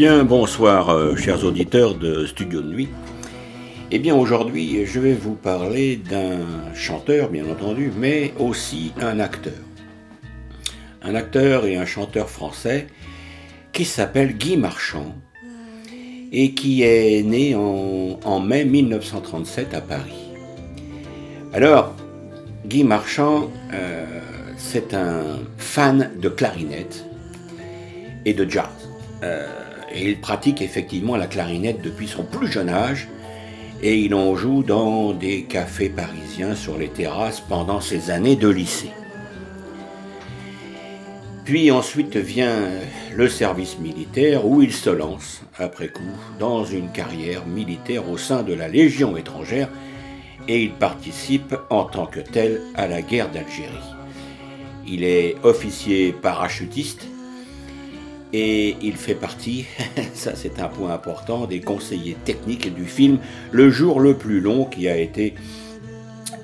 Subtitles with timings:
[0.00, 2.88] Bonsoir, euh, chers auditeurs de Studio de Nuit.
[3.90, 6.38] Eh bien, aujourd'hui, je vais vous parler d'un
[6.74, 9.52] chanteur, bien entendu, mais aussi un acteur.
[11.02, 12.86] Un acteur et un chanteur français
[13.74, 15.14] qui s'appelle Guy Marchand
[16.32, 20.30] et qui est né en, mai 1937 à Paris.
[21.52, 21.94] Alors,
[22.64, 24.06] Guy Marchand, euh,
[24.56, 27.04] c'est un fan de clarinette
[28.24, 28.64] et de jazz.
[29.22, 29.46] Euh,
[29.92, 33.08] et il pratique effectivement la clarinette depuis son plus jeune âge
[33.82, 38.48] et il en joue dans des cafés parisiens sur les terrasses pendant ses années de
[38.48, 38.90] lycée.
[41.44, 42.68] Puis ensuite vient
[43.14, 46.02] le service militaire où il se lance, après coup,
[46.38, 49.68] dans une carrière militaire au sein de la Légion étrangère
[50.46, 53.94] et il participe en tant que tel à la guerre d'Algérie.
[54.86, 57.06] Il est officier parachutiste
[58.32, 59.66] et il fait partie,
[60.14, 63.18] ça c'est un point important, des conseillers techniques du film
[63.50, 65.34] Le jour le plus long qui a été,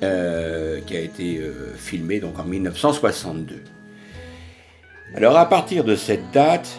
[0.03, 3.63] euh, qui a été euh, filmé donc en 1962.
[5.15, 6.69] Alors à partir de cette date,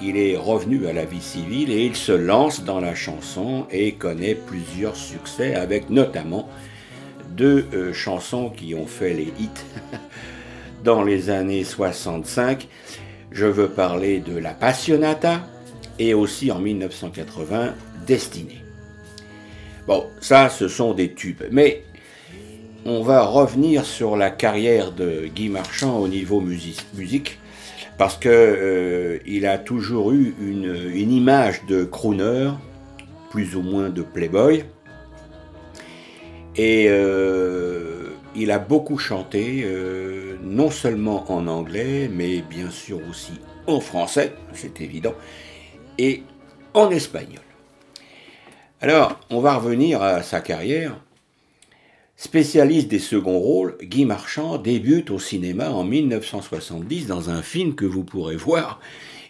[0.00, 3.92] il est revenu à la vie civile et il se lance dans la chanson et
[3.92, 6.48] connaît plusieurs succès avec notamment
[7.30, 9.50] deux euh, chansons qui ont fait les hits
[10.84, 12.68] dans les années 65
[13.30, 15.46] je veux parler de la Passionata
[15.98, 17.74] et aussi en 1980
[18.06, 18.62] Destinée.
[19.86, 21.42] Bon, ça, ce sont des tubes.
[21.50, 21.84] Mais
[22.84, 27.38] on va revenir sur la carrière de Guy Marchand au niveau musique,
[27.98, 32.50] parce qu'il euh, a toujours eu une, image de crooner,
[33.30, 34.64] plus ou moins de playboy.
[36.56, 37.85] Et euh,
[38.36, 43.32] il a beaucoup chanté, euh, non seulement en anglais, mais bien sûr aussi
[43.66, 45.14] en français, c'est évident,
[45.98, 46.22] et
[46.74, 47.42] en espagnol.
[48.80, 51.00] Alors, on va revenir à sa carrière.
[52.16, 57.84] Spécialiste des seconds rôles, Guy Marchand débute au cinéma en 1970 dans un film que
[57.84, 58.80] vous pourrez voir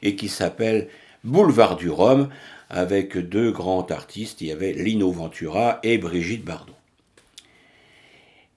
[0.03, 0.89] et qui s'appelle
[1.25, 2.29] Boulevard du Rhum,
[2.69, 6.76] avec deux grands artistes, il y avait Lino Ventura et Brigitte Bardot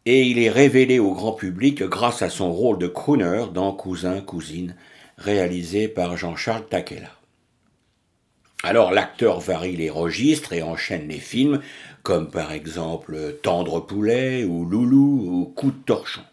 [0.09, 4.21] et il est révélé au grand public grâce à son rôle de crooner dans Cousin,
[4.21, 4.75] Cousine,
[5.19, 7.11] réalisé par Jean-Charles Taquella.
[8.63, 11.61] Alors l'acteur varie les registres et enchaîne les films,
[12.01, 16.23] comme par exemple Tendre Poulet ou Loulou ou Coup de torchon.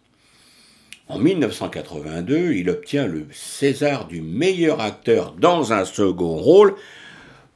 [1.09, 6.77] En 1982, il obtient le César du meilleur acteur dans un second rôle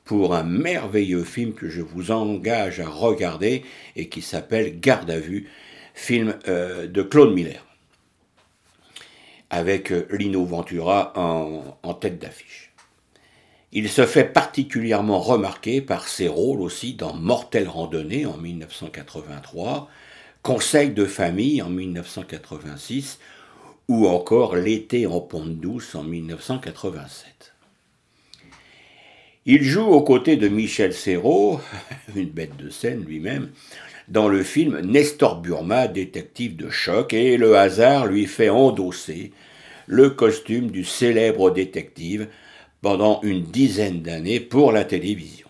[0.05, 3.63] pour un merveilleux film que je vous engage à regarder
[3.97, 5.49] et qui s'appelle Garde à vue
[6.01, 7.65] film euh, de Claude Miller,
[9.51, 12.73] avec euh, Lino Ventura en, tête d'affiche.
[13.73, 19.89] Il se fait particulièrement remarquer par ses rôles aussi dans Mortel Randonnée en 1983,
[20.43, 23.19] Conseil de famille en 1986
[23.89, 27.53] ou encore L'été en Ponte Douce en 1987.
[29.45, 31.61] Il joue aux côtés de Michel Serrault,
[32.17, 33.51] une bête de scène lui-même,
[34.11, 39.33] dans le film Nestor Burma, détective de choc, et le hasard lui fait endosser
[39.87, 42.29] le costume du célèbre détective
[42.83, 45.47] pendant une dizaine d'années pour la télévision.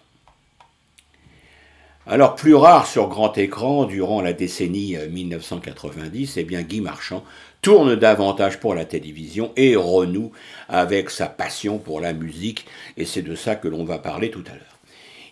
[2.07, 7.25] Alors plus rare sur grand écran durant la décennie 1990, euh, eh bien Guy Marchand
[7.63, 10.33] tourne davantage pour la télévision et renoue
[10.69, 12.67] avec sa passion pour la musique,
[12.97, 14.79] et c'est de ça que l'on va parler tout à l'heure.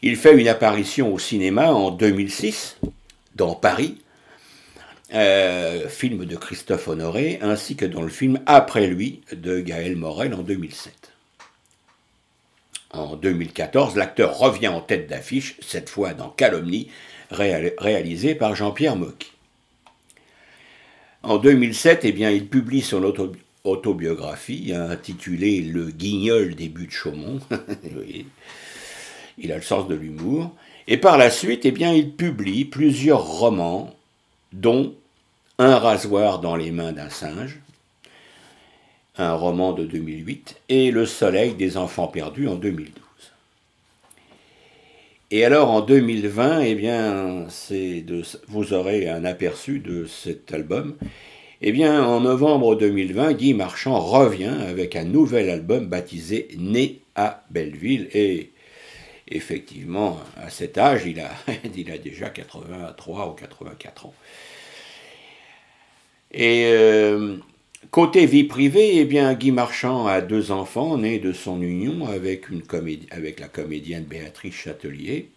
[0.03, 2.79] Il fait une apparition au cinéma en 2006
[3.39, 3.97] dans Paris,
[5.15, 10.35] euh, film de Christophe Honoré, ainsi que dans le film Après lui de Gaël Morel
[10.35, 10.93] en 2007.
[12.91, 16.91] En 2014, l'acteur revient en tête d'affiche, cette fois dans Calomnie,
[17.31, 19.31] réalisé par Jean-Pierre Mocky.
[21.23, 23.03] En 2007, eh il publie son
[23.65, 27.41] autobiographie intitulée Le guignol des buts de Chaumont.
[29.39, 30.55] il a le sens de l'humour.
[30.91, 33.95] Et par la suite, eh il publie plusieurs romans,
[34.55, 34.95] dont
[35.59, 37.59] Un rasoir dans les mains d'un singe,
[39.19, 42.95] un roman de 2008, et Le soleil des enfants perdus en 2012.
[45.31, 48.05] Et alors en 2020, eh
[48.49, 50.97] vous aurez un aperçu de cet album.
[51.61, 57.45] Eh bien, en novembre 2020, Guy Marchand revient avec un nouvel album baptisé Né à
[57.51, 58.09] Belleville.
[58.15, 58.53] Et
[59.31, 61.31] effectivement, à cet âge, il a,
[61.77, 64.15] il a déjà 83 ou 84 ans.
[66.31, 67.39] Et euh,
[67.91, 72.51] Côté vie privée, eh bien, Guy Marchand a deux enfants nés de son union avec,
[72.51, 72.63] une
[73.11, 75.31] avec la comédienne Béatrice Châtelier.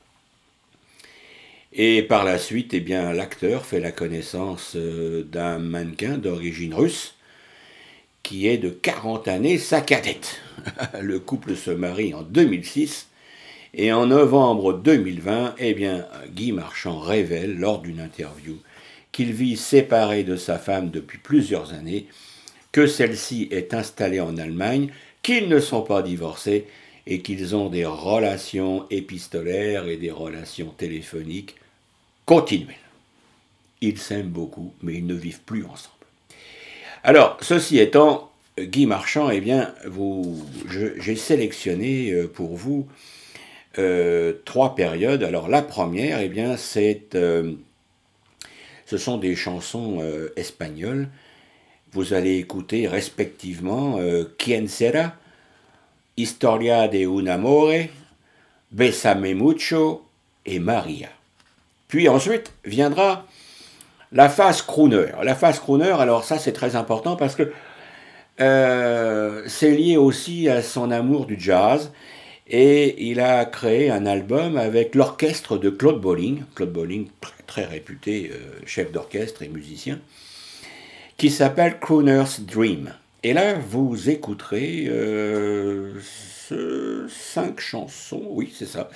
[1.71, 7.15] Et par la suite, eh bien, l'acteur fait la connaissance euh, d'un mannequin d'origine russe
[8.23, 10.41] qui est de 40 années sa cadette.
[10.99, 13.07] Le couple se marie en 2006
[13.73, 18.57] et en novembre 2020, eh bien, Guy Marchand révèle lors d'une interview
[19.11, 22.07] qu'il vit séparé de sa femme depuis plusieurs années,
[22.71, 24.89] que celle-ci est installée en Allemagne,
[25.21, 26.65] qu'ils ne sont pas divorcés
[27.07, 31.55] et qu'ils ont des relations épistolaires et des relations téléphoniques
[32.25, 32.75] continuelles.
[33.81, 35.95] Ils s'aiment beaucoup, mais ils ne vivent plus ensemble.
[37.03, 39.73] Alors, ceci étant, Guy Marchand, eh bien,
[40.99, 42.87] j'ai sélectionné euh, pour vous
[43.79, 45.23] euh, trois périodes.
[45.23, 47.53] Alors, la première, eh bien, c'est euh,
[48.85, 51.07] ce sont des chansons euh, espagnoles.
[51.93, 53.99] Vous allez écouter respectivement
[54.37, 55.13] Quien sera,
[56.15, 57.73] Historia de un amore,
[58.71, 60.05] Besame mucho
[60.45, 61.09] et Maria.
[61.89, 63.25] Puis ensuite viendra
[64.13, 65.07] la phase crooner.
[65.21, 67.51] La phase crooner, alors ça c'est très important parce que
[68.37, 71.91] c'est lié aussi à son amour du jazz.
[72.53, 77.07] Et il a créé un album avec l'orchestre de Claude Bolling, Claude Bolling
[77.47, 80.01] très, réputé euh, chef d'orchestre et musicien,
[81.15, 82.93] qui s'appelle Crooner's Dream.
[83.23, 85.93] Et là, vous écouterez euh,
[87.07, 88.89] cinq chansons, oui, c'est ça.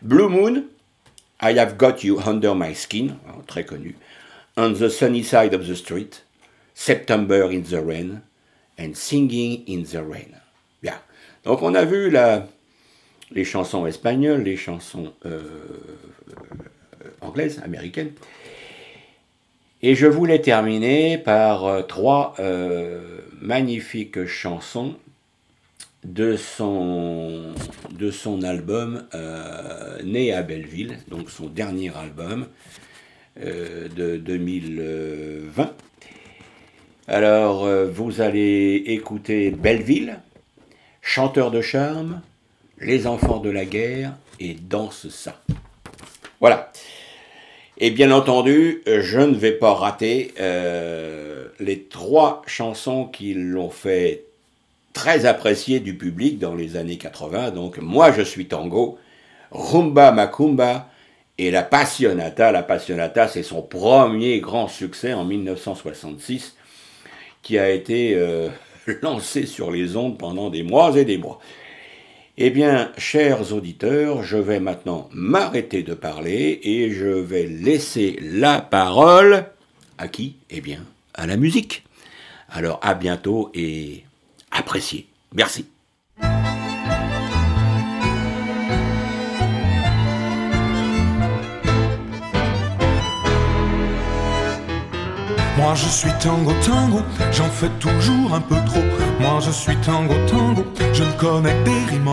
[0.00, 0.64] Blue Moon,
[1.42, 3.94] I Have Got You Under My Skin, hein, très connu.
[4.56, 6.24] On the Sunny Side of the Street,
[6.72, 8.22] September in the Rain,
[8.78, 10.34] and Singing in the Rain.
[10.82, 10.98] Bien.
[11.44, 12.46] Donc on a vu la,
[13.34, 15.40] les chansons espagnoles, les chansons euh,
[17.04, 18.12] euh, anglaises, américaines.
[19.82, 22.34] Et je voulais terminer par euh, trois
[23.40, 24.94] magnifiques chansons
[26.04, 27.52] de son,
[27.90, 29.04] de son album
[30.04, 32.46] Né à Belleville, donc son dernier album
[33.36, 35.72] de 2020.
[37.08, 40.18] Alors, vous allez écouter Belleville,
[41.02, 42.20] Chanteur de charme,
[42.82, 45.40] les enfants de la guerre et danse ça.
[46.40, 46.72] Voilà.
[47.78, 54.24] Et bien entendu, je ne vais pas rater euh, les trois chansons qui l'ont fait
[54.92, 57.50] très apprécier du public dans les années 80.
[57.52, 58.98] Donc, Moi je suis tango,
[59.50, 60.88] Rumba Macumba
[61.38, 62.52] et La Passionata.
[62.52, 66.56] La Passionata, c'est son premier grand succès en 1966
[67.42, 68.48] qui a été euh,
[69.02, 71.40] lancé sur les ondes pendant des mois et des mois.
[72.38, 78.62] Eh bien, chers auditeurs, je vais maintenant m'arrêter de parler et je vais laisser la
[78.62, 79.44] parole
[79.98, 80.36] à qui?
[80.48, 80.82] Eh bien,
[81.12, 81.84] à la musique.
[82.48, 84.04] Alors à bientôt et
[84.50, 85.06] appréciez.
[85.34, 85.66] Merci.
[95.58, 98.80] Moi je suis tango tango, j'en fais toujours un peu trop.
[99.40, 102.08] Je suis tango tango, je ne connais des rimes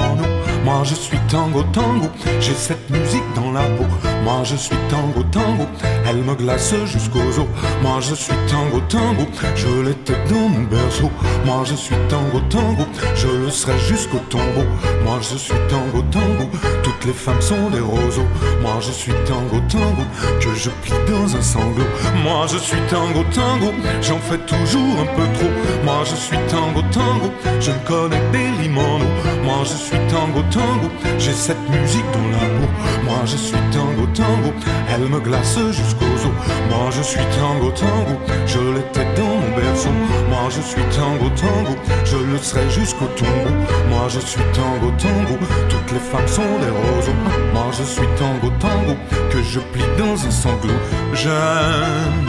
[0.64, 3.86] Moi je suis tango tango, j'ai cette musique dans la peau.
[4.24, 5.66] Moi je suis tango tango,
[6.08, 7.48] elle me glace jusqu'aux os.
[7.82, 9.26] Moi je suis tango tango,
[9.56, 11.10] je l'étais dans mon berceau.
[11.46, 12.86] Moi je suis tango tango,
[13.16, 14.68] je le serai jusqu'au tombeau.
[15.06, 16.50] Moi je suis tango tango,
[16.84, 18.30] toutes les femmes sont des roseaux.
[18.62, 20.04] Moi je suis tango tango,
[20.40, 21.86] que je plie dans un sanglot.
[22.24, 25.54] Moi je suis tango tango, j'en fais toujours un peu trop.
[25.84, 29.00] Moi je suis tango tango, je ne connais des limons.
[29.44, 32.70] Moi je suis tango tango, j'ai cette musique dans la peau.
[33.06, 34.52] Moi je suis tango tango,
[34.92, 36.36] elle me glace jusqu'aux os.
[36.70, 38.16] Moi je suis tango tango,
[38.46, 39.90] je l'étais dans mon berceau.
[40.30, 41.76] Moi je suis tango tango,
[42.06, 43.56] je le serai jusqu'au tombeau.
[43.90, 45.36] Moi je suis tango tango,
[45.70, 47.20] toutes les femmes sont des roseaux.
[47.54, 48.96] Moi je suis tango tango,
[49.32, 50.82] que je plie dans un sanglot.
[51.14, 52.26] J'aime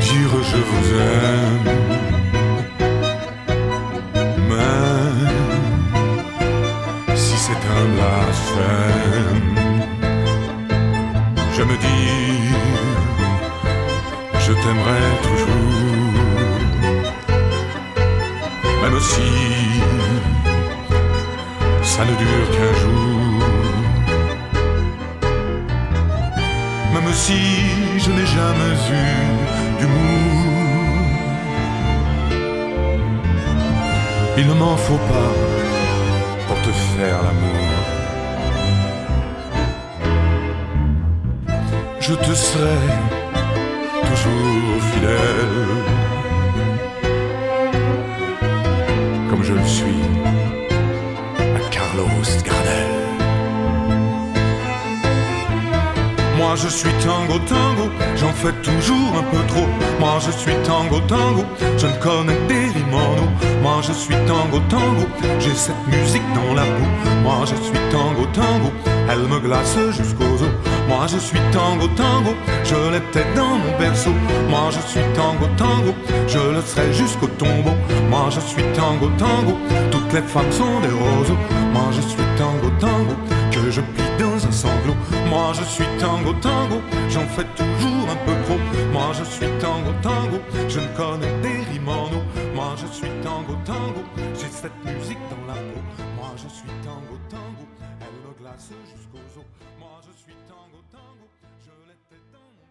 [0.00, 1.83] dire je vous aime.
[7.84, 9.56] Un blasphème,
[11.56, 12.54] je me dis,
[14.46, 15.64] je t'aimerai toujours.
[18.82, 19.30] Même si
[21.82, 23.42] ça ne dure qu'un jour.
[26.94, 27.40] Même si
[28.02, 29.06] je n'ai jamais eu
[29.78, 30.94] d'humour.
[34.38, 35.32] Il ne m'en faut pas
[36.46, 37.63] pour te faire l'amour.
[42.06, 42.76] Je te serai
[44.10, 45.64] toujours fidèle.
[49.30, 50.02] comme je le suis
[51.38, 52.92] à Carlos Gardel.
[56.36, 59.68] Moi je suis tango tango, j'en fais toujours un peu trop.
[59.98, 61.44] Moi je suis tango tango,
[61.78, 63.00] je ne connais des rimes
[63.62, 65.06] Moi je suis tango tango,
[65.40, 66.94] j'ai cette musique dans la boue.
[67.22, 68.70] Moi je suis tango tango,
[69.10, 70.63] elle me glace jusqu'aux os.
[70.88, 74.12] Moi je suis tango tango, je l'étais dans mon berceau.
[74.48, 75.94] Moi je suis tango tango,
[76.26, 77.74] je le serai jusqu'au tombeau.
[78.10, 79.54] Moi je suis tango tango,
[79.90, 81.40] toutes les femmes sont des roseaux.
[81.72, 83.14] Moi je suis tango tango,
[83.50, 84.96] que je plie dans un sanglot.
[85.28, 88.60] Moi je suis tango tango, j'en fais toujours un peu trop.
[88.92, 90.38] Moi je suis tango tango,
[90.68, 91.84] je ne connais des rimes
[92.54, 94.02] Moi je suis tango tango,
[94.34, 95.82] j'ai cette musique dans la peau.
[96.16, 97.23] Moi je suis tango tango,
[98.44, 101.26] Moi je suis tango tango,
[101.64, 101.72] je
[102.30, 102.66] dans mon.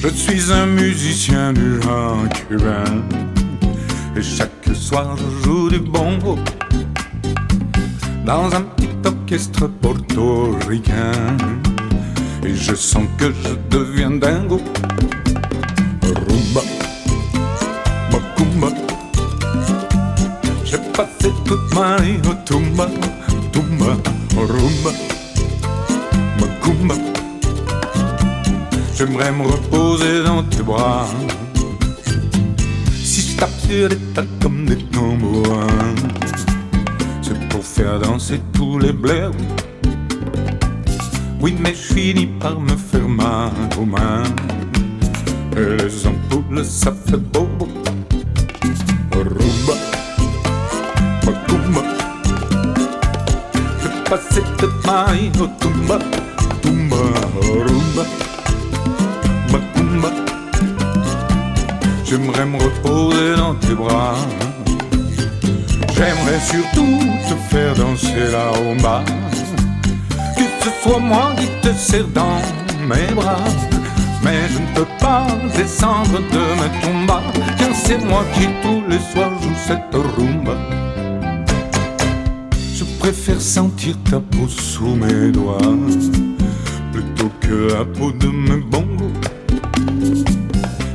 [0.00, 3.04] Je suis un musicien du genre cubain
[4.16, 6.36] et chaque soir je joue du bongo
[8.26, 11.36] dans un petit orchestre portoricain
[12.44, 14.60] et je sens que je deviens dingo.
[22.44, 22.86] Tumba,
[23.50, 23.96] tumba,
[24.36, 24.92] rumba,
[26.38, 26.94] macumba.
[28.94, 31.06] J'aimerais me reposer dans tes bras.
[33.02, 35.94] Si je tape sur des tas comme des tambourins,
[37.22, 39.30] c'est pour faire danser tous les blairs.
[41.40, 43.50] Oui, mais je finis par me faire mal
[43.80, 44.24] aux mains.
[45.56, 47.48] Et les ampoules, ça fait beau.
[49.12, 49.91] Rumba,
[54.12, 55.98] Ma vie au tumba,
[56.60, 56.96] tumba,
[57.40, 58.04] rumba.
[62.04, 64.16] J'aimerais me reposer dans tes bras.
[65.94, 69.02] J'aimerais surtout te faire danser la rumba.
[70.36, 72.36] Que ce soit moi qui te serre dans
[72.86, 73.38] mes bras.
[74.22, 75.26] Mais je ne peux pas
[75.56, 77.22] descendre de mes tombas.
[77.58, 80.91] Car c'est moi qui tous les soirs joue cette rumba.
[83.02, 85.58] Préfère sentir ta peau sous mes doigts.
[86.92, 89.12] Plutôt que la peau de mes bongos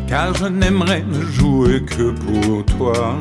[0.07, 3.17] car je n'aimerais ne jouer que pour toi.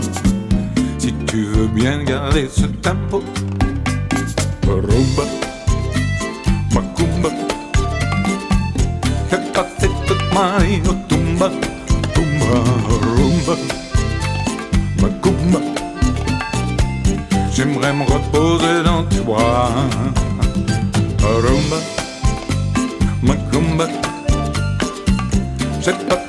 [0.99, 3.23] Si tu veux bien garder ce tempo,
[4.67, 5.25] rumba,
[6.73, 7.31] macumba,
[9.29, 11.51] fais passer toute ma vie au tumba,
[12.15, 12.55] tumba,
[13.17, 13.57] rumba,
[17.57, 19.71] J'aimerais me reposer dans tes bras,
[21.23, 21.79] rumba,
[23.23, 23.87] macumba.
[25.81, 26.26] J'ai passé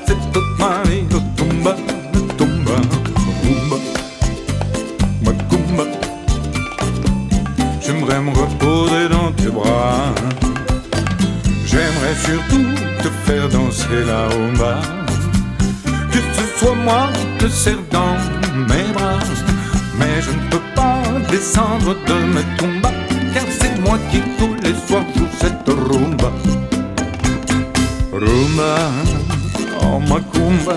[28.68, 30.76] Oh macumba.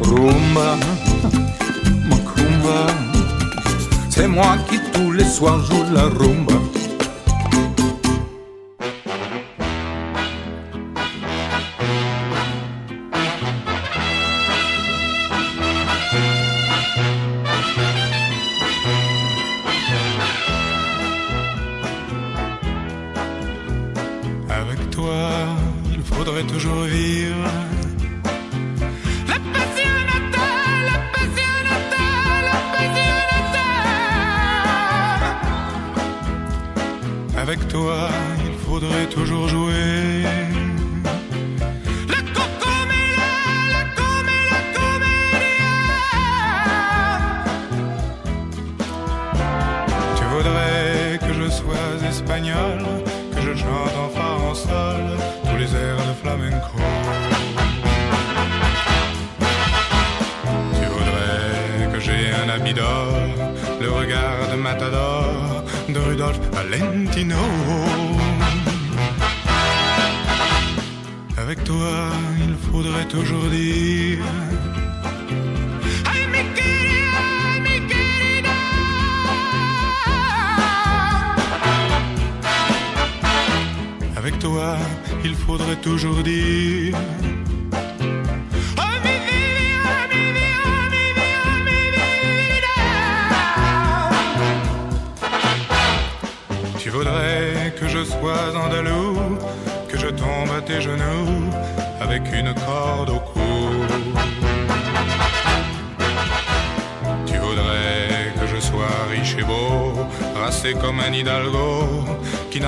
[0.00, 0.76] Rumba,
[2.08, 2.86] macumba,
[4.10, 6.71] c'est moi qui tous les soirs joue la rumba.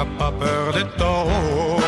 [0.05, 1.81] N'a pas peur des taureaux.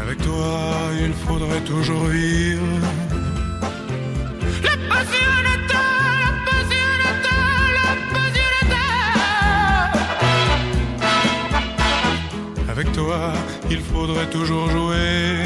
[0.00, 2.62] Avec toi, il faudrait toujours vivre.
[4.62, 5.84] La passionata,
[6.24, 7.36] la passionata,
[7.78, 8.86] la passionata.
[12.68, 13.32] Avec toi,
[13.70, 15.44] il faudrait toujours jouer.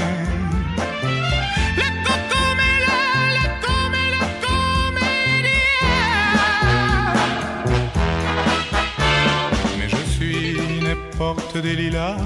[11.34, 12.16] Porte des lilas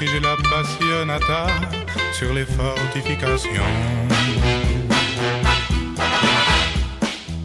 [0.00, 1.46] et j'ai la passionata
[2.12, 3.70] sur les fortifications.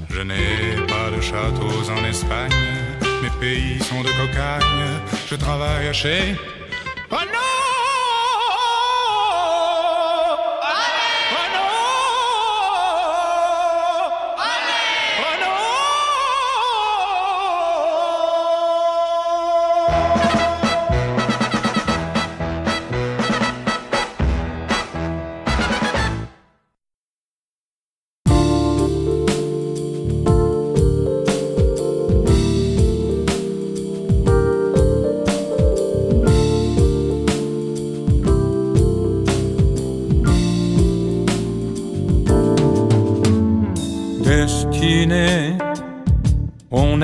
[0.09, 2.51] Je n'ai pas de châteaux en Espagne,
[3.21, 4.87] mes pays sont de cocagne,
[5.29, 6.35] je travaille chez...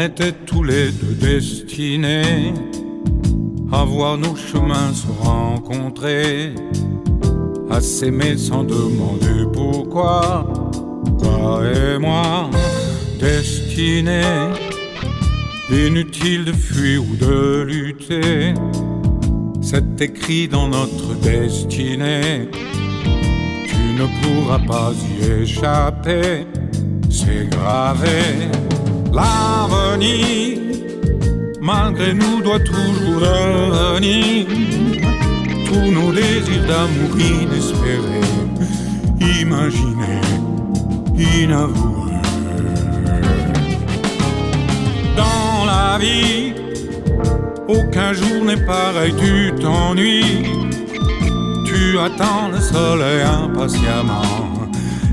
[0.06, 2.54] était tous les deux destinés
[3.72, 6.54] à voir nos chemins se rencontrer,
[7.70, 10.46] à s'aimer sans demander pourquoi,
[11.20, 12.50] toi et moi,
[13.20, 14.52] destinés,
[15.72, 18.54] inutile de fuir ou de lutter,
[19.62, 22.50] c'est écrit dans notre destinée,
[23.68, 26.46] tu ne pourras pas y échapper
[27.10, 28.50] c'est gravé.
[31.62, 34.48] Malgré nous, doit toujours devenir
[35.68, 38.28] tous nos désirs d'amour inespérés,
[39.40, 40.22] imaginés,
[41.16, 42.12] inavoués.
[45.16, 46.54] Dans la vie,
[47.68, 50.44] aucun jour n'est pareil, tu t'ennuies.
[51.68, 54.24] Tu attends le soleil impatiemment,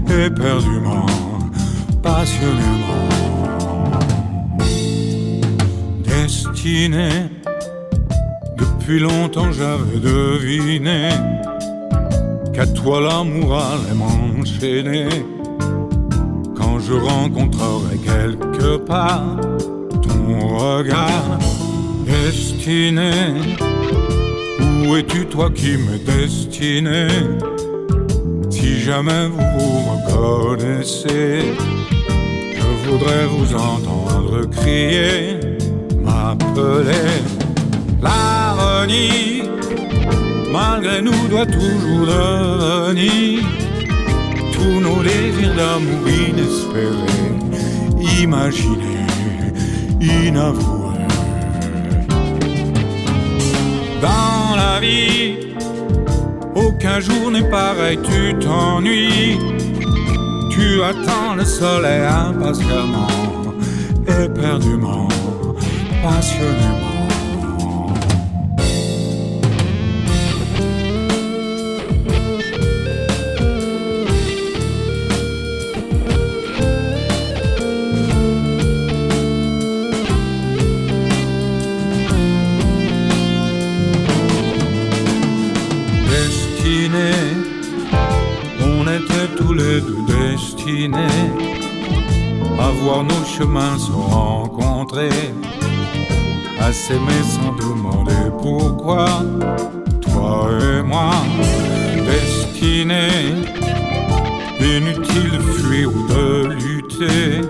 [0.09, 1.07] éperdument
[2.03, 3.20] passionnément
[8.59, 11.09] Depuis longtemps j'avais deviné
[12.53, 15.09] qu'à toi l'amour allait m'enchaîner.
[16.55, 19.38] Quand je rencontrerai quelque part
[20.03, 21.38] ton regard
[22.05, 23.11] destiné,
[24.85, 27.09] où es-tu toi qui m'es destiné?
[28.51, 31.55] Si jamais vous vous reconnaissez,
[32.55, 35.39] je voudrais vous entendre crier,
[36.21, 37.23] m'appeler.
[38.03, 39.45] L'avenir,
[40.53, 43.43] malgré nous, doit toujours devenir
[44.53, 47.33] tous nos désirs d'amour inespérés,
[48.23, 49.07] imaginés,
[50.01, 50.81] inavoués.
[54.01, 55.55] Dans la vie,
[56.55, 59.39] aucun jour n'est pareil, tu t'ennuies.
[60.51, 63.09] Tu attends le soleil impatiemment,
[64.07, 65.09] éperdument,
[93.03, 95.11] nos chemins se rencontrer,
[96.73, 99.07] s'aimer sans demander pourquoi,
[100.01, 101.11] toi et moi,
[102.07, 103.35] destinés,
[104.61, 107.41] inutile de fuir ou de lutter,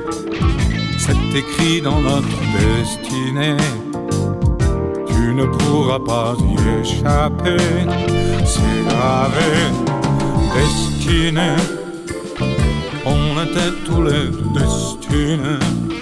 [0.99, 2.29] c'est écrit dans notre
[2.59, 3.57] destinée.
[5.09, 7.59] Tu ne pourras pas y échapper,
[8.45, 9.53] c'est gravé,
[10.55, 11.51] destiné.
[13.05, 16.00] On était tous les destinés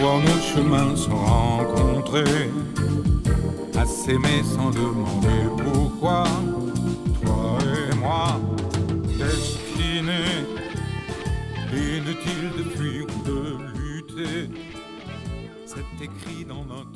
[0.00, 2.50] voir nos chemins se rencontrer,
[3.76, 6.24] à s'aimer sans demander pourquoi.
[7.22, 8.40] Toi et moi,
[9.18, 10.44] destinés,
[11.72, 13.40] inutile de fuir ou de
[13.78, 14.50] lutter.
[15.66, 16.95] C'est écrit dans notre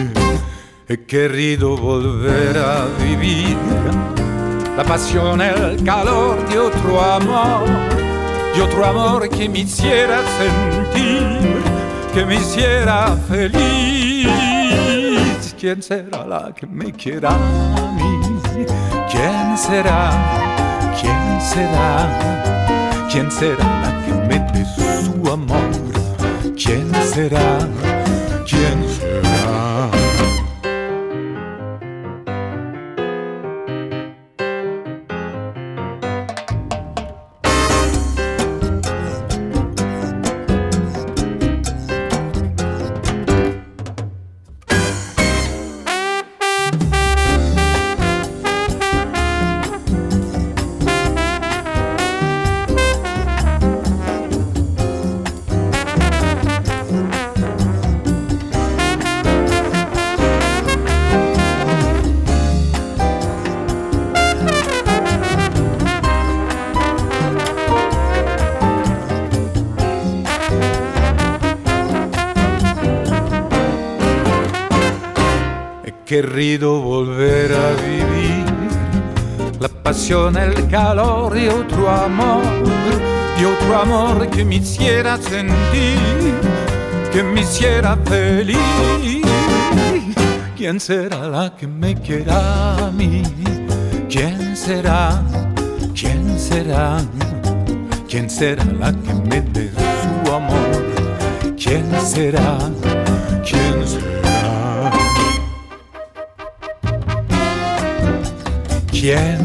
[0.91, 3.55] He querido volver a vivir
[4.75, 7.65] la pasión, el calor de otro amor,
[8.53, 11.63] de otro amor que me hiciera sentir,
[12.13, 14.27] que me hiciera feliz.
[15.57, 18.19] ¿Quién será la que me quiera a mí?
[19.09, 20.11] ¿Quién será?
[20.99, 23.07] ¿Quién será?
[23.09, 25.71] ¿Quién será la que me dé su amor?
[26.61, 27.59] ¿Quién será?
[28.45, 28.80] ¿Quién
[76.11, 78.43] querido volver a vivir
[79.61, 82.43] la pasión, el calor de otro amor,
[83.39, 86.33] de otro amor que me hiciera sentir,
[87.13, 88.57] que me hiciera feliz.
[90.57, 93.23] ¿Quién será la que me quiera a mí?
[94.09, 95.23] ¿Quién será?
[95.95, 96.97] ¿Quién será?
[98.09, 99.71] ¿Quién será la que me dé
[100.25, 101.55] su amor?
[101.55, 102.57] ¿Quién será?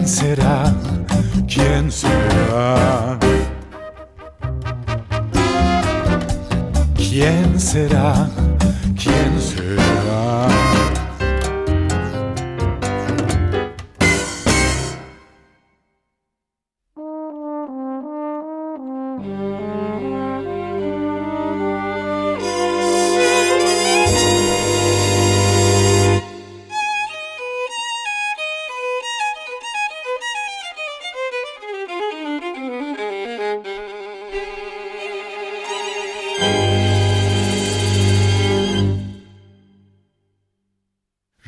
[0.07, 0.73] Será?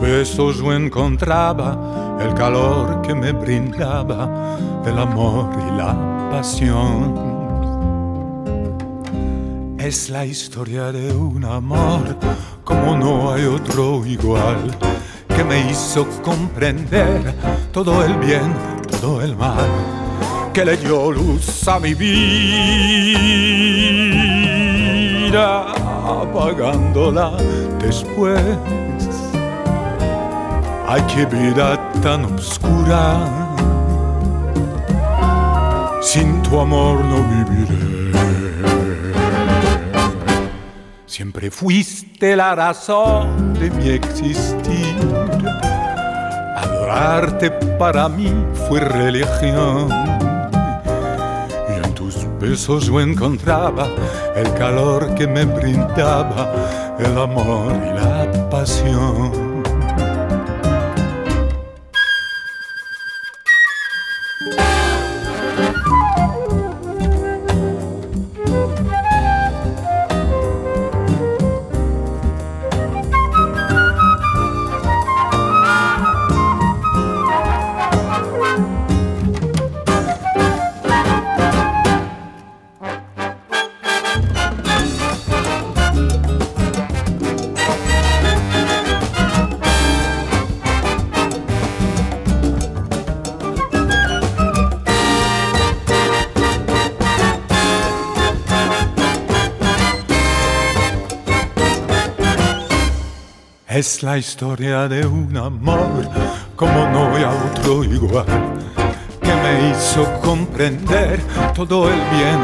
[0.00, 4.56] Besos yo encontraba el calor que me brindaba
[4.86, 7.28] el amor y la pasión.
[9.78, 12.16] Es la historia de un amor
[12.62, 14.70] como no hay otro igual,
[15.34, 17.34] que me hizo comprender
[17.72, 18.52] todo el bien,
[19.00, 19.68] todo el mal,
[20.52, 22.52] que le dio luz a mi vida,
[26.22, 27.32] apagándola
[27.80, 28.38] después.
[30.90, 33.28] Ay, qué vida tan oscura,
[36.00, 38.10] sin tu amor no viviré.
[41.04, 44.96] Siempre fuiste la razón de mi existir.
[46.56, 48.32] Adorarte para mí
[48.66, 49.90] fue religión.
[51.68, 53.88] Y en tus besos yo encontraba
[54.34, 56.50] el calor que me brindaba
[56.98, 59.47] el amor y la pasión.
[103.78, 106.08] Es la historia de un amor
[106.56, 108.26] como no hay otro igual,
[109.22, 111.20] que me hizo comprender
[111.54, 112.40] todo el bien,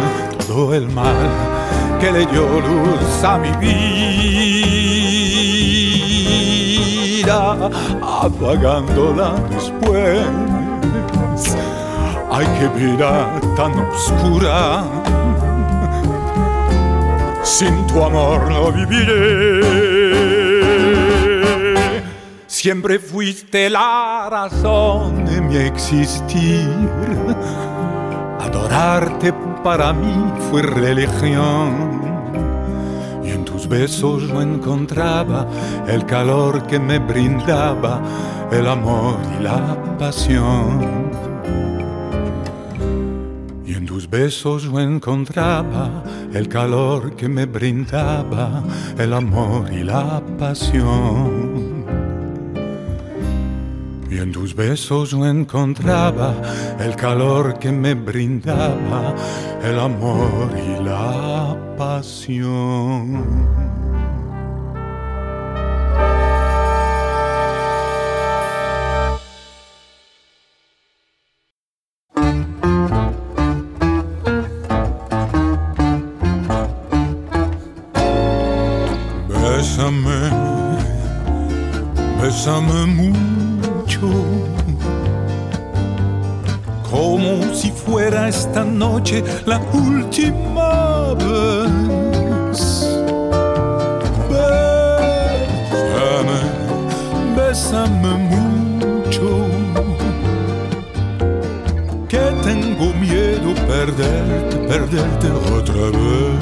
[0.47, 1.16] todo el mal,
[2.01, 3.51] que le dio luz a mi
[7.16, 7.68] vida,
[8.01, 10.20] apagándola después.
[12.31, 14.85] Ay, qué vida tan oscura,
[17.42, 20.34] sin tu amor no viviré.
[22.64, 26.66] Siempre fuiste la razón de mi existir.
[28.40, 32.00] Adorarte para mí fue religión.
[33.22, 35.46] Y en tus besos yo encontraba
[35.87, 38.00] el calor que me brindaba
[38.50, 41.11] el amor y la pasión.
[43.66, 48.62] Y en tus besos yo encontraba el calor que me brindaba
[48.96, 51.44] el amor y la pasión.
[54.25, 56.35] En tus besos yo encontraba
[56.81, 59.15] el calor que me brindaba
[59.63, 63.74] el amor y la pasión.
[89.05, 92.61] Noche la última vez.
[95.77, 96.40] Bésame,
[97.37, 99.29] bésame mucho,
[102.09, 106.34] que tengo miedo perderte, perderte otra vez.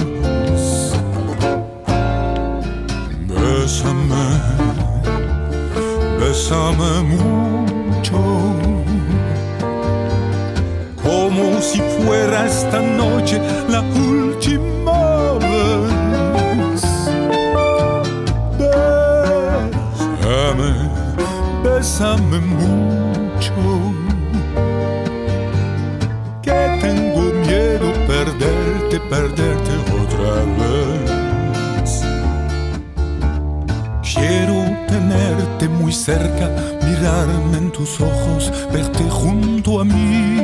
[36.13, 36.47] Cerca,
[36.87, 40.41] mirarme en tus ojos, verte junto a mí.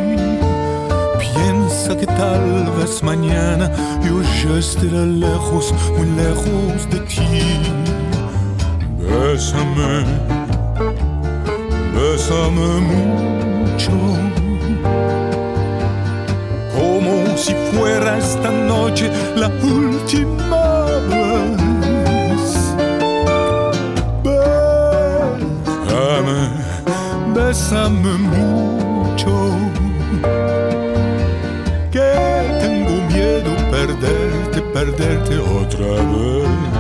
[1.18, 2.46] Piensa que tal
[2.78, 3.66] vez mañana
[4.04, 5.64] yo ya estaré lejos,
[5.96, 7.42] muy lejos de ti.
[9.09, 9.92] Bésame,
[11.96, 13.96] bésame mucho,
[16.76, 20.47] como si fuera esta noche la última
[27.68, 29.50] bésame mucho,
[31.90, 36.77] que tengo miedo perderte, perderte otra vez.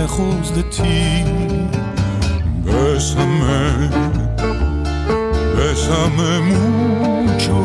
[0.00, 1.24] Lejos de ti.
[2.64, 3.62] Bésame,
[5.56, 7.56] bésame mucho,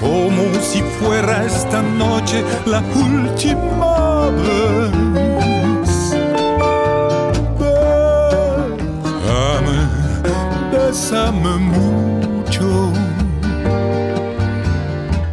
[0.00, 5.96] como si fuera esta noche la última vez.
[9.20, 9.78] Bésame,
[10.72, 12.68] bésame mucho,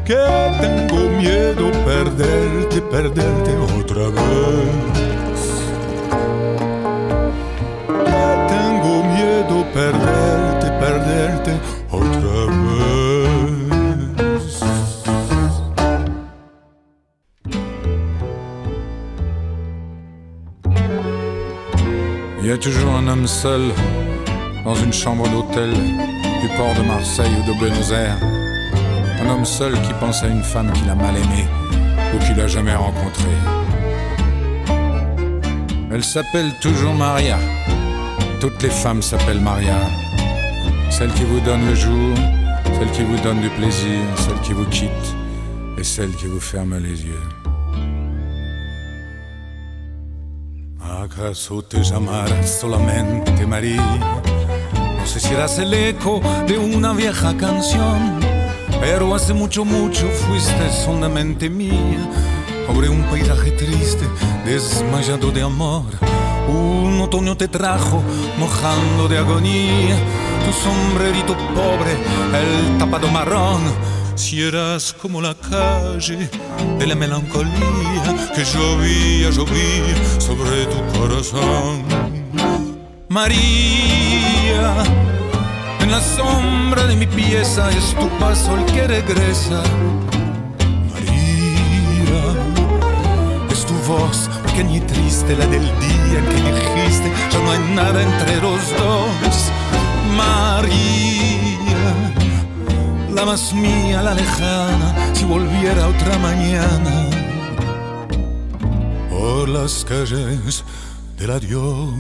[0.08, 0.24] que
[0.62, 4.02] tengo miedo perderte, perderte otra Il
[22.48, 23.62] y a toujours un homme seul
[24.66, 28.18] dans une chambre d'hôtel du port de Marseille ou de Buenos Aires.
[29.22, 31.48] Un homme seul qui pense à une femme qu'il a mal aimée
[32.14, 33.65] ou qu'il a jamais rencontrée.
[35.96, 37.38] Elle s'appelle toujours Maria.
[38.42, 39.78] Toutes les femmes s'appellent Maria.
[40.90, 42.14] Celle qui vous donne le jour,
[42.78, 45.08] celle qui vous donne du plaisir, celle qui vous quitte
[45.78, 47.30] et celle qui vous ferme les yeux.
[50.82, 53.32] ¿Acaso te llamarás solamente?
[53.46, 58.20] No sé si de una vieja canción,
[58.82, 62.35] pero hace mucho, mucho fuiste solamente mía.
[62.66, 64.06] Sobre un paisaje triste,
[64.46, 65.86] desmayado de amor.
[66.48, 68.04] Un otoño te trajo,
[68.38, 69.96] mojando de agonía.
[70.46, 71.94] Tu sombrerito pobre,
[72.34, 73.62] el tapado marrón.
[74.16, 76.30] Si eras como la calle
[76.80, 81.84] de la melancolía que llovía, llovía sobre tu corazón.
[83.10, 84.84] María,
[85.82, 89.62] en la sombra de mi pieza es tu paso el que regresa.
[93.88, 98.42] Voz pequeña y triste, la del día en que dijiste ya no hay nada entre
[98.42, 99.52] los dos.
[100.16, 101.94] María,
[103.14, 107.10] la más mía, la lejana, si volviera otra mañana
[109.10, 110.64] por las calles
[111.18, 111.92] del adiós.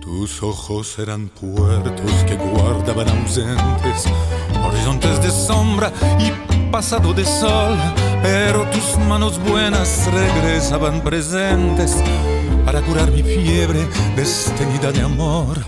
[0.00, 4.06] Tus ojos eran puertos que guardaban ausentes,
[4.64, 6.30] horizontes de sombra y
[6.70, 7.76] pasado de sol,
[8.26, 11.96] pero tus manos buenas regresaban presentes
[12.64, 13.86] para curar mi fiebre
[14.16, 15.60] desteñida de amor.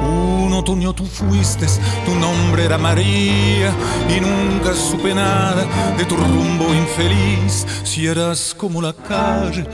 [0.00, 1.66] Un otoño tú fuiste,
[2.06, 3.72] tu nombre era María
[4.08, 5.64] y nunca supe nada
[5.98, 7.66] de tu rumbo infeliz.
[7.82, 9.66] Si eras como la calle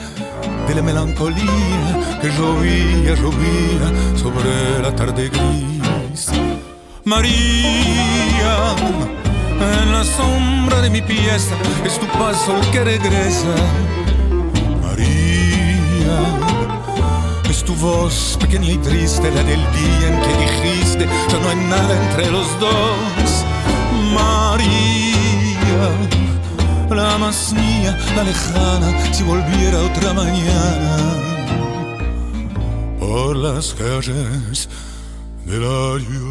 [0.66, 6.30] de la melancolía que llovía, llovía sobre la tarde gris.
[7.04, 8.74] María,
[9.60, 13.54] en la sombra de mi pieza es tu paso el que regresa.
[14.82, 16.18] María,
[17.48, 21.56] es tu voz pequeña y triste, la del día en que dijiste ya no hay
[21.56, 23.44] nada entre los dos.
[24.14, 25.90] María,
[26.90, 31.30] la más mía, la lejana, si volviera otra mañana
[32.98, 34.68] por las calles
[35.44, 36.30] del adiós.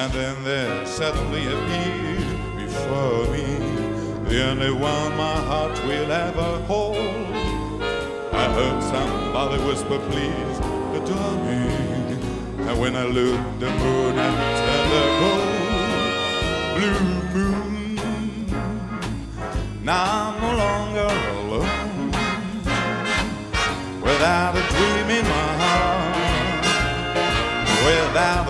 [0.00, 3.44] And then there suddenly appeared before me
[4.30, 6.96] the only one my heart will ever hold.
[8.32, 10.58] I heard somebody whisper, please
[10.96, 11.60] adore me.
[12.66, 15.58] And when I looked, the moon had turned the gold.
[16.76, 17.02] Blue
[17.34, 18.46] moon.
[19.84, 21.10] Now I'm no longer
[21.42, 22.10] alone
[24.00, 26.64] without a dream in my heart,
[27.84, 28.49] without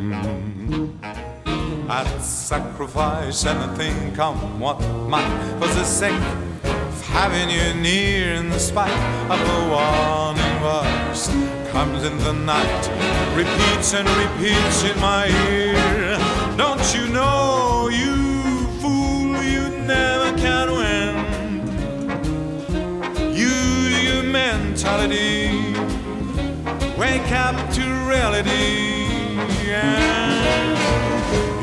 [1.91, 4.79] I'd sacrifice anything, come what
[5.09, 5.27] might,
[5.59, 6.13] for the sake
[6.63, 8.35] of having you near.
[8.35, 8.97] In spite
[9.29, 11.27] of a warning voice,
[11.73, 12.87] comes in the night,
[13.35, 16.17] repeats and repeats in my ear.
[16.55, 21.13] Don't you know, you fool, you never can win.
[23.35, 25.75] Use your mentality,
[26.97, 29.00] wake up to reality.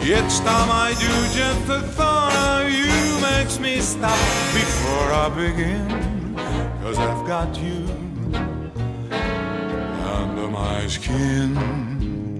[0.09, 4.19] Each time I do, just the thought of you makes me stop
[4.55, 6.35] before I begin.
[6.81, 7.85] Cause I've got you
[10.03, 12.39] under my skin.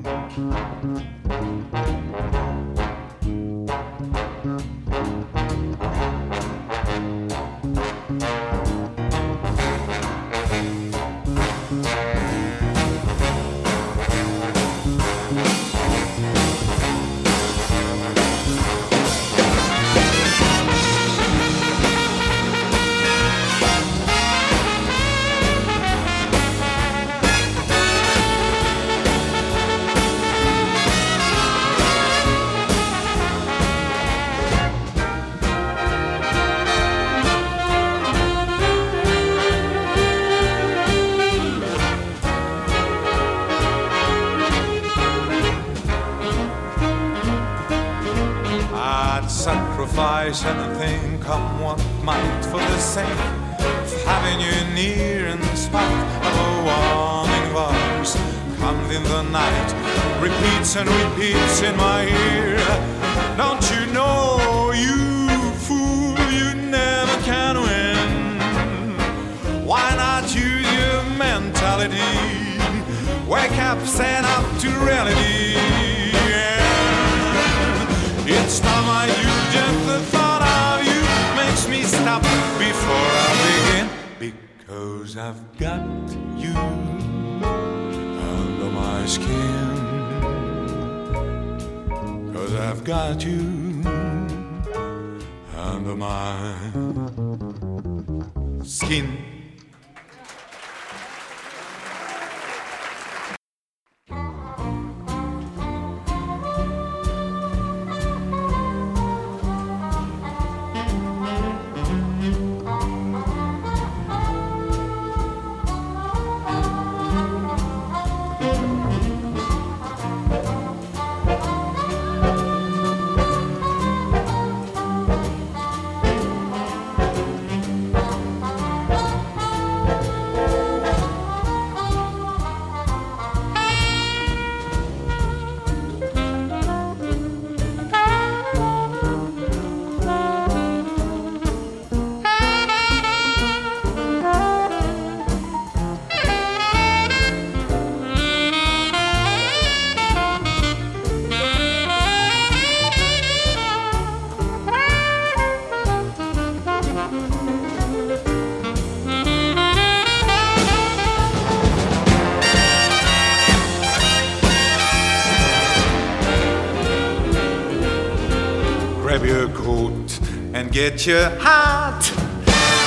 [170.79, 172.05] Get your heart.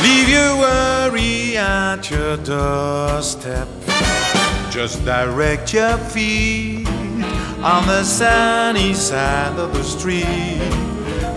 [0.02, 3.68] Leave your worry at your doorstep.
[4.70, 6.88] Just direct your feet
[7.62, 10.72] on the sunny side of the street.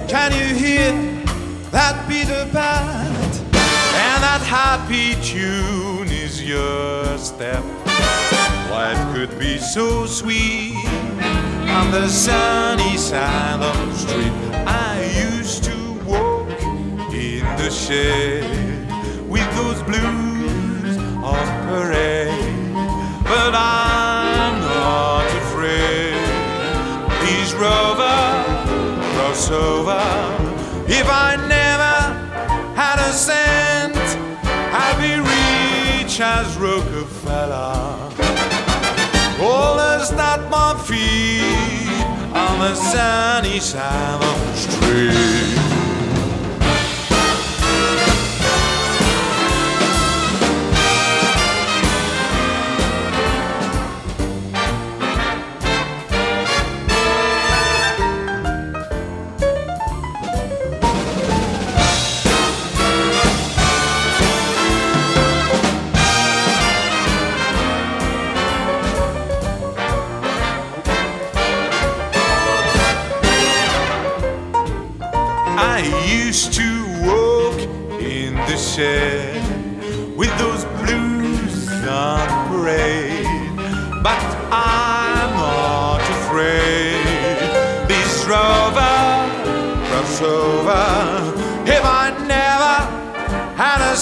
[0.07, 0.93] Can you hear
[1.73, 3.33] that Peter Pat?
[4.07, 7.65] And that happy tune is your step.
[8.71, 10.77] Life could be so sweet
[11.79, 14.54] on the sunny side of the street.
[17.87, 18.45] Shed
[19.29, 22.73] with those blues of parade.
[23.25, 26.17] But I'm not afraid.
[27.25, 28.21] These rover
[29.13, 30.01] cross over.
[30.89, 31.97] If I never
[32.75, 33.97] had a cent,
[34.83, 37.85] I'd be rich as Rockefeller.
[39.43, 41.91] All that's not my feet
[42.33, 45.54] on the sunny side of the street.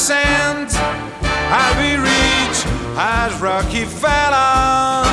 [0.03, 2.59] Cent, I'd be rich
[2.99, 5.07] as Rockefeller.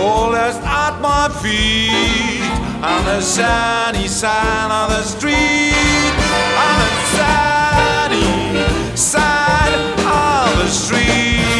[0.00, 2.40] All that's at my feet
[2.82, 6.14] on the sunny side of the street.
[6.66, 11.55] On the sunny side of the street.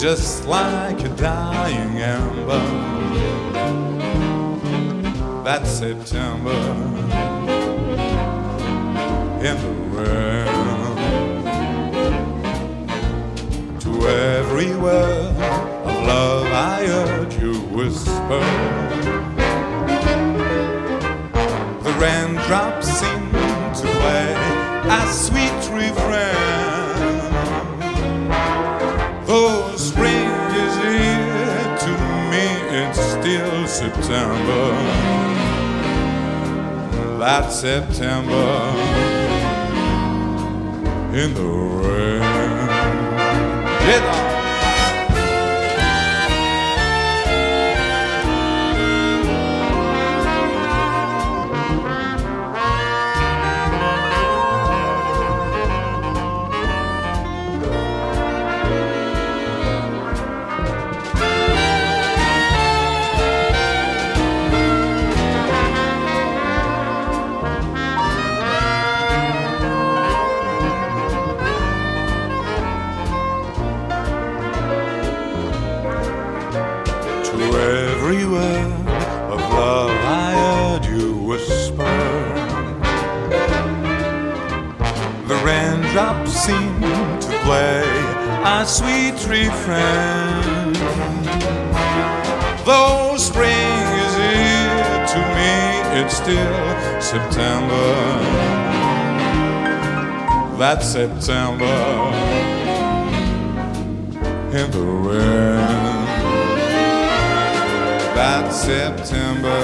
[0.00, 2.58] Just like a dying ember.
[5.44, 6.52] That September
[9.44, 10.40] in the rain.
[14.08, 15.36] every word
[15.84, 18.40] of love I heard you whisper.
[21.84, 23.30] The raindrops seem
[23.80, 24.34] to play
[24.88, 26.69] a sweet refrain.
[34.10, 34.72] September.
[37.20, 38.72] That September
[41.16, 41.42] in the
[41.84, 42.30] rain.
[88.60, 90.74] A sweet refrain.
[92.66, 95.54] Though spring is here to me,
[95.98, 97.88] it's still September.
[100.58, 101.80] That September
[104.58, 106.06] in the wind.
[108.14, 109.62] That September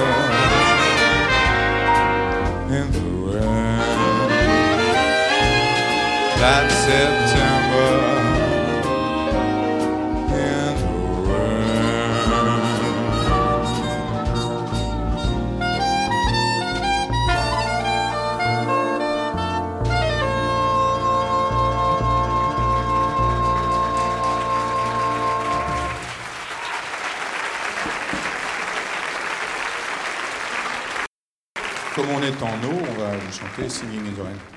[2.75, 3.81] in the wind.
[6.41, 7.26] That September.
[32.43, 34.56] En eau, on va vous chanter Singing in the Rain.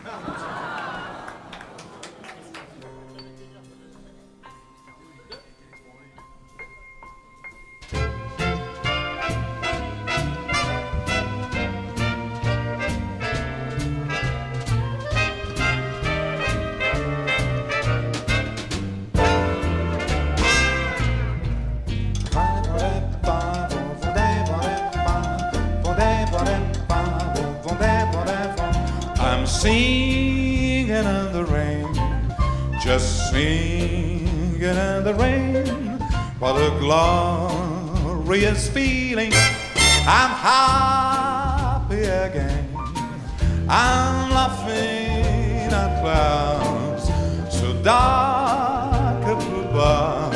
[38.61, 39.32] Glorious feeling.
[40.06, 42.68] I'm happy again.
[43.68, 47.04] I'm laughing at clouds
[47.54, 50.32] so dark up above.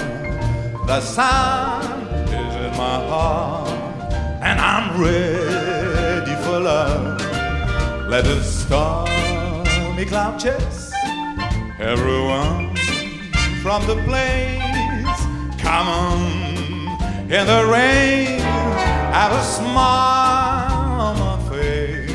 [0.86, 4.12] The sun is in my heart,
[4.42, 7.20] and I'm ready for love.
[8.08, 10.92] Let the stormy cloud chase
[11.78, 12.76] everyone
[13.62, 14.60] from the place.
[15.58, 16.33] Come on
[17.30, 22.10] in the rain, have a smile on my face.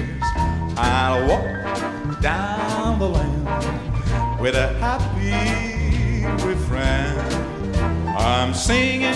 [0.78, 7.18] I'll walk down the lane with a happy refrain.
[8.18, 9.14] I'm singing,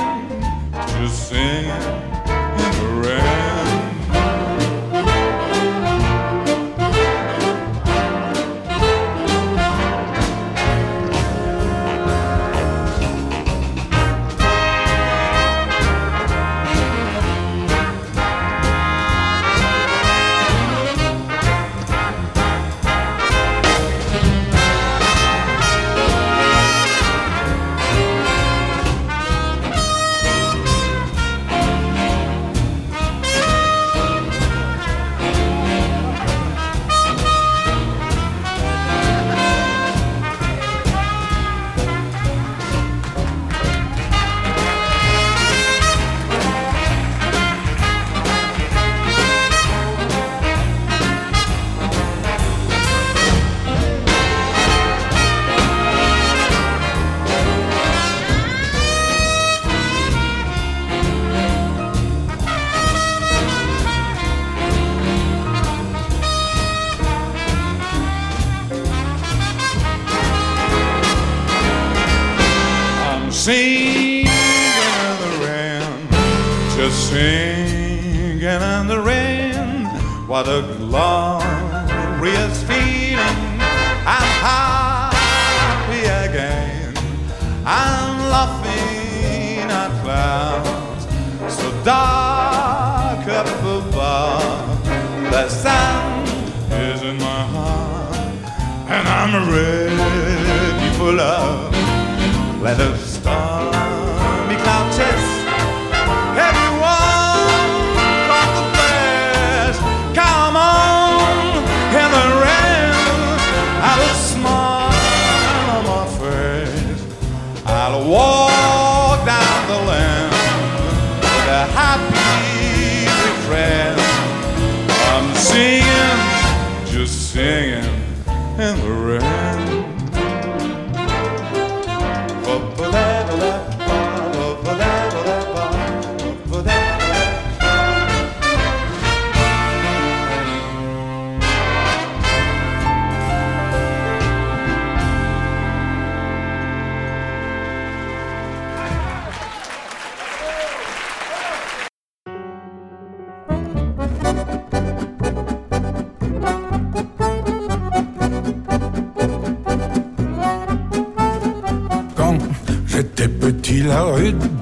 [0.97, 2.12] just singing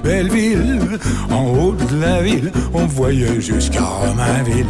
[0.02, 0.98] rue de Belleville,
[1.30, 4.66] en haut de la ville, on voyait jusqu'à Romainville.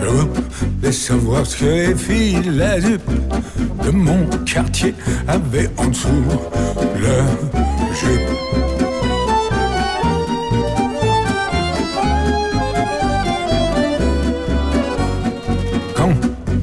[0.00, 3.10] Je voulais savoir ce que les filles, la jupe
[3.84, 4.94] de mon quartier
[5.28, 6.08] avaient en dessous
[6.96, 8.38] le jupe.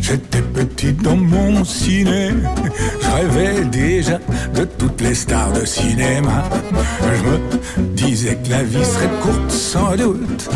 [0.01, 2.31] J'étais petit dans mon ciné,
[2.99, 4.17] je rêvais déjà
[4.55, 6.49] de toutes les stars de cinéma.
[8.09, 10.49] Disais que la vie serait courte sans doute,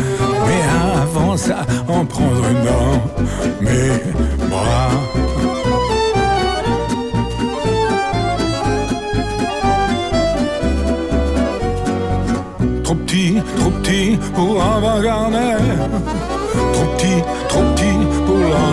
[0.46, 0.62] mais
[1.02, 2.96] avant ça, en prendre une dans
[3.60, 4.90] mes bras.
[12.82, 15.56] Trop petit, trop petit pour un Garner
[16.72, 17.96] Trop petit, trop petit
[18.26, 18.66] pour la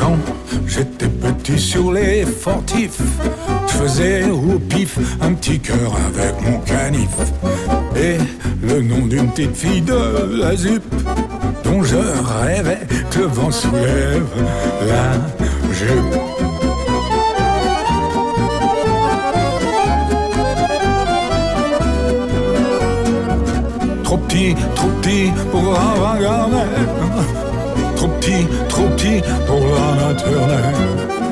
[0.00, 0.18] Quand
[0.66, 3.02] j'étais petit sur les fortifs,
[3.82, 7.10] faisais au pif un petit cœur avec mon canif.
[7.96, 8.16] Et
[8.62, 10.82] le nom d'une petite fille de la ZUP,
[11.64, 14.26] dont je rêvais que le vent soulève
[14.86, 15.12] la
[15.72, 16.14] jupe.
[24.04, 26.56] Trop petit, trop petit pour un Garner
[27.96, 31.31] Trop petit, trop petit pour la.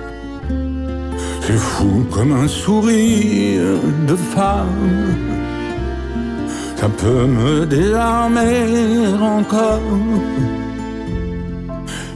[1.41, 5.15] C'est fou comme un sourire de femme,
[6.75, 9.81] ça peut me désarmer encore.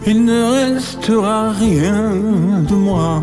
[0.07, 2.13] Il ne restera rien
[2.69, 3.21] de moi,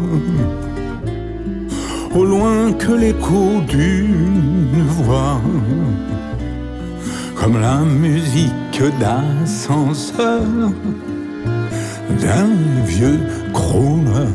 [2.15, 5.41] au loin que l'écho d'une voix
[7.43, 10.43] comme la musique d'ascenseur
[12.21, 12.51] d'un
[12.85, 13.19] vieux
[13.53, 14.31] crooner.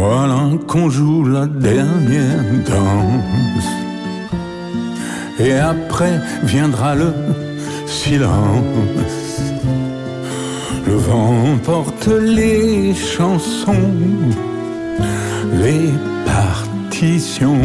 [0.00, 3.70] Voilà qu'on joue la dernière danse.
[5.40, 7.12] Et après viendra le
[7.84, 9.40] silence.
[10.86, 13.90] Le vent porte les chansons,
[15.64, 15.90] les
[16.24, 17.60] partitions.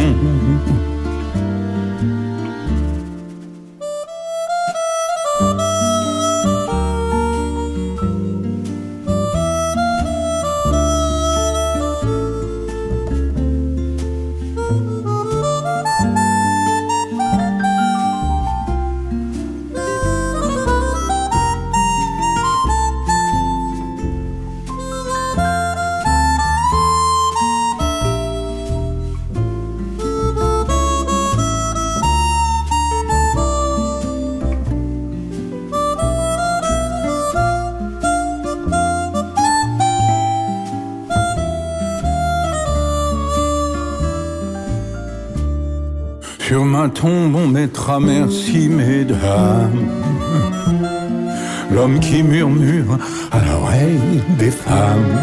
[48.00, 49.88] Merci, mesdames.
[51.70, 52.98] L'homme qui murmure
[53.30, 55.18] à l'oreille des femmes.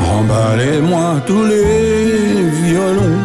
[0.00, 3.18] Remballez-moi tous les violons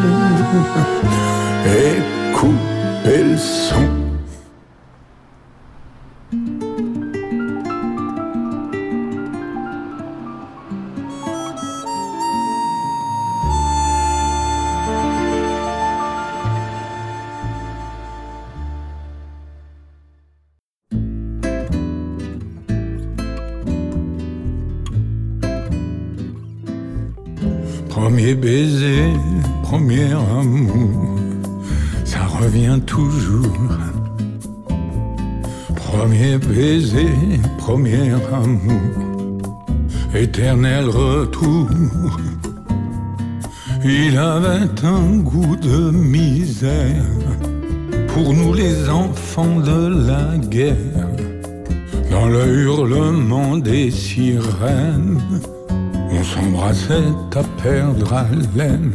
[57.62, 58.92] perdre haleine.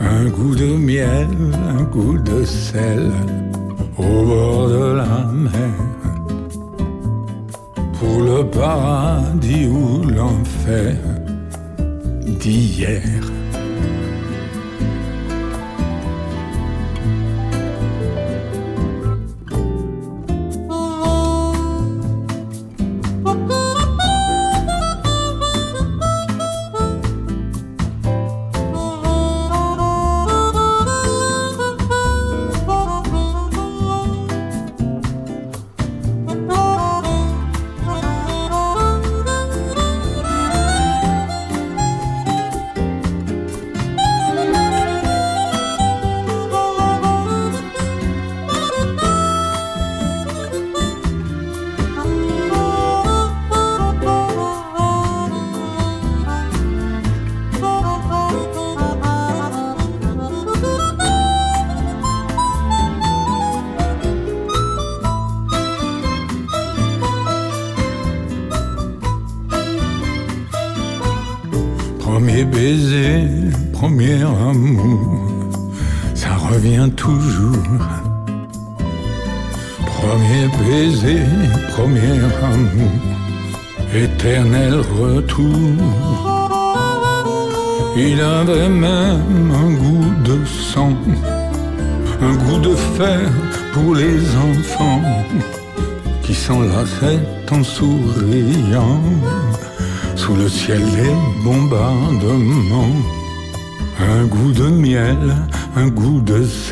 [0.00, 1.28] Un goût de miel,
[1.68, 3.10] un goût de sel
[3.98, 5.74] au bord de la mer.
[7.98, 10.96] Pour le paradis ou l'enfer
[12.40, 13.33] d'hier.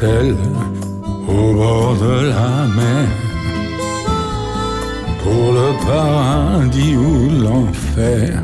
[0.05, 3.09] au bord de la mer.
[5.23, 8.43] Pour le paradis ou l'enfer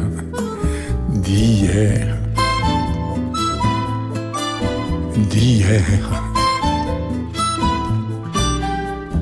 [1.09, 2.17] d'hier.
[5.31, 5.85] D'hier.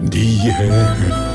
[0.02, 1.25] D'hier.